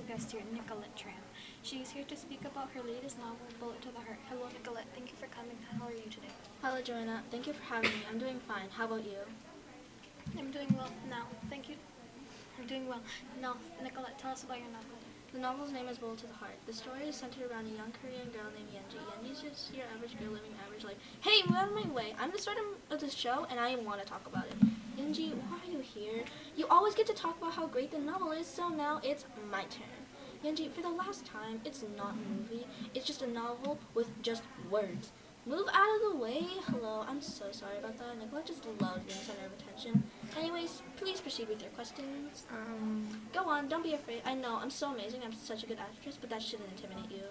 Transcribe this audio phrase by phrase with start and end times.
[0.00, 1.20] special guest here, Nicolette Tran.
[1.62, 4.18] She is here to speak about her latest novel, Bullet to the Heart.
[4.28, 4.86] Hello, Nicolette.
[4.94, 5.56] Thank you for coming.
[5.78, 6.32] How are you today?
[6.62, 7.22] Hello, Joanna.
[7.30, 8.02] Thank you for having me.
[8.10, 8.68] I'm doing fine.
[8.70, 9.20] How about you?
[10.38, 11.26] I'm doing well now.
[11.48, 11.76] Thank you.
[12.58, 13.00] I'm doing well.
[13.40, 14.96] Now, Nicolette, tell us about your novel.
[15.32, 16.56] The novel's name is Bullet to the Heart.
[16.66, 18.98] The story is centered around a young Korean girl named Yenji.
[18.98, 20.98] Yenji's just your average girl living average life.
[21.20, 22.14] Hey, move out of my way.
[22.18, 22.54] I'm the star
[22.90, 24.79] of the show, and I want to talk about it.
[25.00, 26.24] Yenji, why are you here?
[26.56, 29.62] You always get to talk about how great the novel is, so now it's my
[29.62, 30.00] turn.
[30.44, 32.66] Yenji, for the last time, it's not a movie.
[32.94, 35.10] It's just a novel with just words.
[35.46, 36.44] Move out of the way.
[36.66, 38.18] Hello, I'm so sorry about that.
[38.18, 40.02] Nicola just loves being center of attention.
[40.36, 42.44] Anyways, please proceed with your questions.
[42.52, 44.20] Um, Go on, don't be afraid.
[44.26, 45.20] I know, I'm so amazing.
[45.24, 47.24] I'm such a good actress, but that shouldn't intimidate you.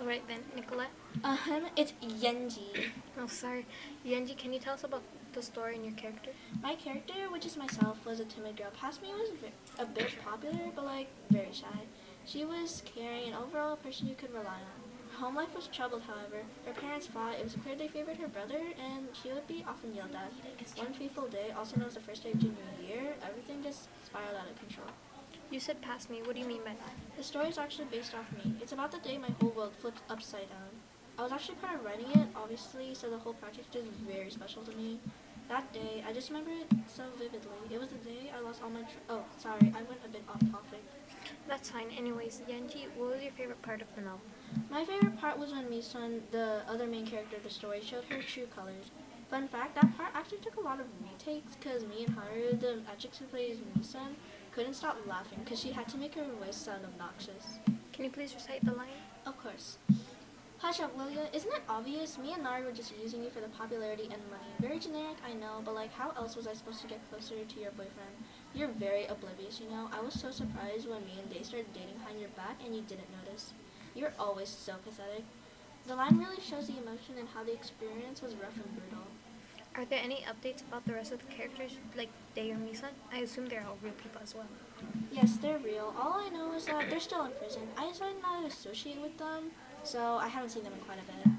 [0.00, 0.90] All right then, Nicolette.
[1.22, 2.90] Ahem, it's Yenji.
[3.20, 3.66] Oh, sorry.
[4.06, 6.30] Yenji, can you tell us about the story and your character?
[6.62, 8.70] My character, which is myself, was a timid girl.
[8.78, 9.30] Past me was
[9.78, 11.86] a bit popular, but like very shy.
[12.26, 14.80] She was caring and overall a person you could rely on.
[15.12, 16.42] Her home life was troubled, however.
[16.66, 17.34] Her parents fought.
[17.34, 20.32] It was clear they favored her brother, and she would be often yelled at.
[20.78, 24.34] One fateful day, also known as the first day of junior year, everything just spiraled
[24.36, 24.88] out of control.
[25.50, 26.20] You said past me.
[26.22, 26.94] What do you mean by that?
[27.16, 28.56] The story is actually based off me.
[28.60, 30.70] It's about the day my whole world flipped upside down.
[31.18, 34.62] I was actually part of writing it, obviously, so the whole project is very special
[34.62, 34.98] to me.
[35.48, 37.52] That day, I just remember it so vividly.
[37.70, 38.80] It was the day I lost all my.
[38.80, 40.82] Tr- oh, sorry, I went a bit off topic.
[41.46, 41.88] That's fine.
[41.96, 44.22] Anyways, Yenji, what was your favorite part of the novel?
[44.70, 48.22] My favorite part was when Misun, the other main character of the story, showed her
[48.22, 48.90] true colors.
[49.30, 52.80] Fun fact, that part actually took a lot of retakes because me and Haru, the
[52.90, 54.14] actress who plays Misun,
[54.54, 57.58] couldn't stop laughing because she had to make her voice sound obnoxious.
[57.92, 59.02] Can you please recite the line?
[59.26, 59.78] Of course.
[60.58, 61.22] Hush up, will ya?
[61.32, 62.16] Isn't it obvious?
[62.18, 64.54] Me and Nari were just using you for the popularity and money.
[64.60, 67.60] Very generic, I know, but like, how else was I supposed to get closer to
[67.60, 68.14] your boyfriend?
[68.54, 69.90] You're very oblivious, you know?
[69.92, 72.82] I was so surprised when me and Day started dating behind your back and you
[72.82, 73.52] didn't notice.
[73.96, 75.24] You're always so pathetic.
[75.86, 79.04] The line really shows the emotion and how the experience was rough and brutal.
[79.76, 82.94] Are there any updates about the rest of the characters, like Day or Misun?
[83.12, 84.46] I assume they're all real people as well.
[85.10, 85.92] Yes, they're real.
[85.98, 87.62] All I know is that they're still in prison.
[87.76, 89.50] I decided not to associate with them,
[89.82, 91.34] so I haven't seen them in quite a bit.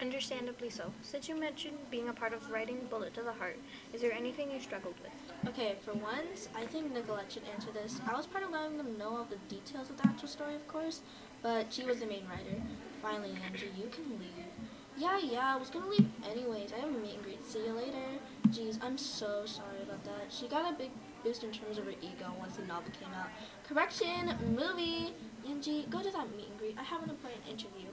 [0.00, 0.92] Understandably so.
[1.02, 3.58] Since you mentioned being a part of writing Bullet to the Heart,
[3.92, 5.48] is there anything you struggled with?
[5.48, 8.00] Okay, for once, I think Nicolette should answer this.
[8.08, 10.68] I was part of letting them know all the details of the actual story, of
[10.68, 11.00] course,
[11.42, 12.62] but she was the main writer.
[13.02, 14.46] Finally, Yenji, you can leave.
[14.96, 16.72] Yeah, yeah, I was gonna leave anyways.
[16.72, 17.44] I have a meet and greet.
[17.44, 18.20] See you later.
[18.48, 20.30] Jeez, I'm so sorry about that.
[20.30, 20.90] She got a big
[21.24, 23.28] boost in terms of her ego once the novel came out.
[23.66, 25.14] Correction, movie.
[25.46, 26.76] Yenji, go to that meet and greet.
[26.78, 27.88] I have an important interview.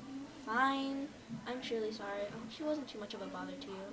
[0.46, 1.08] Fine.
[1.48, 2.22] I'm truly sorry.
[2.28, 3.86] I hope she wasn't too much of a bother to you.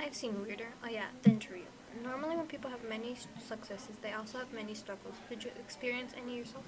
[0.00, 0.68] I've seen weirder.
[0.84, 1.64] Oh yeah, the interview.
[2.02, 3.16] Normally when people have many
[3.46, 5.16] successes, they also have many struggles.
[5.28, 6.64] Did you experience any yourself?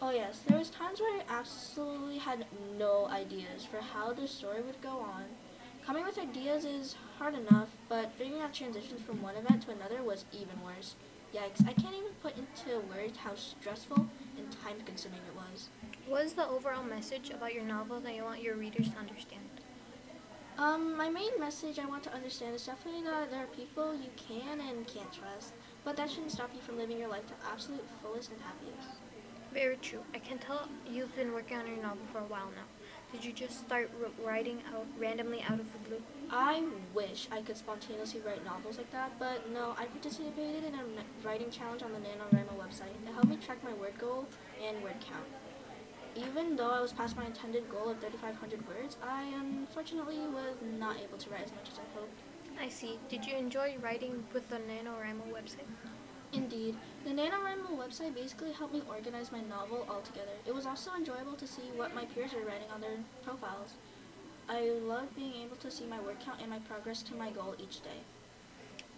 [0.00, 2.46] Oh yes, there was times where I absolutely had
[2.78, 5.24] no ideas for how the story would go on.
[5.84, 10.04] Coming with ideas is hard enough, but figuring out transitions from one event to another
[10.04, 10.94] was even worse.
[11.34, 14.06] Yikes, I can't even put into words how stressful
[14.36, 15.68] and time consuming it was.
[16.06, 19.48] What is the overall message about your novel that you want your readers to understand?
[20.58, 24.10] Um, my main message I want to understand is definitely that there are people you
[24.16, 25.54] can and can't trust,
[25.84, 29.07] but that shouldn't stop you from living your life to absolute fullest and happiest.
[29.52, 30.00] Very true.
[30.14, 32.64] I can tell you've been working on your novel for a while now.
[33.12, 33.90] Did you just start
[34.22, 36.02] writing out randomly out of the blue?
[36.30, 41.26] I wish I could spontaneously write novels like that, but no, I participated in a
[41.26, 42.92] writing challenge on the NaNoWriMo website.
[43.06, 44.26] It helped me track my word goal
[44.62, 45.24] and word count.
[46.14, 50.96] Even though I was past my intended goal of 3,500 words, I unfortunately was not
[50.98, 52.20] able to write as much as I hoped.
[52.60, 52.98] I see.
[53.08, 55.68] Did you enjoy writing with the NaNoWriMo website?
[56.32, 60.36] Indeed, the NaNoWriMo website basically helped me organize my novel altogether.
[60.46, 63.74] It was also enjoyable to see what my peers were writing on their profiles.
[64.48, 67.54] I loved being able to see my word count and my progress to my goal
[67.58, 68.00] each day.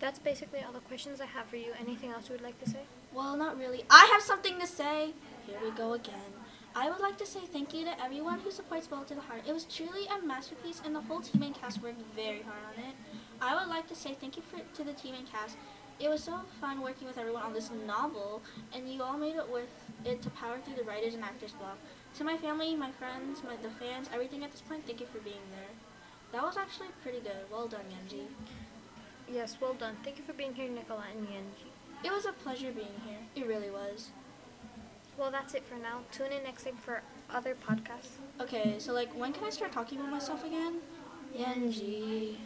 [0.01, 1.73] That's basically all the questions I have for you.
[1.79, 2.81] Anything else you would like to say?
[3.13, 3.85] Well, not really.
[3.91, 5.13] I have something to say.
[5.47, 6.33] Here we go again.
[6.75, 9.43] I would like to say thank you to everyone who supports Bullet to the Heart.
[9.47, 12.85] It was truly a masterpiece, and the whole team and cast worked very hard on
[12.85, 12.95] it.
[13.41, 15.57] I would like to say thank you for, to the team and cast.
[16.01, 18.41] It was so fun working with everyone on this novel,
[18.75, 19.69] and you all made it worth
[20.05, 21.77] it to power through the writers and actors block.
[22.17, 25.19] To my family, my friends, my, the fans, everything at this point, thank you for
[25.19, 25.69] being there.
[26.33, 27.45] That was actually pretty good.
[27.53, 28.23] Well done, Yenji.
[29.31, 29.97] Yes, well done.
[30.03, 31.69] Thank you for being here, Nicola and Yenji.
[32.03, 33.19] It was a pleasure being here.
[33.37, 34.09] It really was.
[35.19, 36.01] Well, that's it for now.
[36.13, 38.17] Tune in next time for other podcasts.
[38.41, 40.79] Okay, so like, when can I start talking about myself again?
[41.37, 42.37] Yenji.